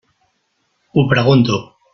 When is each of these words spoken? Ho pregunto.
Ho 0.97 1.05
pregunto. 1.13 1.63